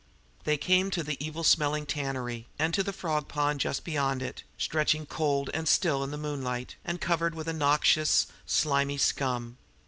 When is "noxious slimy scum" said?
7.53-9.57